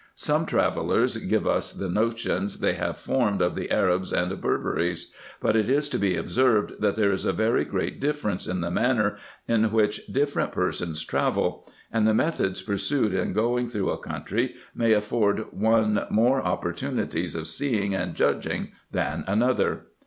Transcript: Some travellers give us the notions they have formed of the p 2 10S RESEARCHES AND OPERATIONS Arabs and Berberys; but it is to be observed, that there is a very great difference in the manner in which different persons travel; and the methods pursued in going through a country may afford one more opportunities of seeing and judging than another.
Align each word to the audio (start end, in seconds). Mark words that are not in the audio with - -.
Some 0.15 0.47
travellers 0.47 1.15
give 1.17 1.45
us 1.45 1.71
the 1.71 1.87
notions 1.87 2.57
they 2.57 2.73
have 2.73 2.97
formed 2.97 3.39
of 3.39 3.53
the 3.53 3.67
p 3.67 3.67
2 3.67 3.75
10S 3.75 3.83
RESEARCHES 3.85 4.13
AND 4.13 4.31
OPERATIONS 4.31 4.33
Arabs 4.33 4.33
and 4.33 4.41
Berberys; 4.41 5.07
but 5.39 5.55
it 5.55 5.69
is 5.69 5.89
to 5.89 5.99
be 5.99 6.15
observed, 6.15 6.73
that 6.81 6.95
there 6.95 7.11
is 7.11 7.23
a 7.23 7.31
very 7.33 7.63
great 7.63 8.01
difference 8.01 8.47
in 8.47 8.61
the 8.61 8.71
manner 8.71 9.17
in 9.47 9.71
which 9.71 10.07
different 10.07 10.53
persons 10.53 11.05
travel; 11.05 11.69
and 11.91 12.07
the 12.07 12.15
methods 12.15 12.63
pursued 12.63 13.13
in 13.13 13.31
going 13.31 13.67
through 13.67 13.91
a 13.91 13.99
country 13.99 14.55
may 14.73 14.93
afford 14.93 15.45
one 15.51 16.07
more 16.09 16.41
opportunities 16.41 17.35
of 17.35 17.47
seeing 17.47 17.93
and 17.93 18.15
judging 18.15 18.71
than 18.91 19.23
another. 19.27 19.81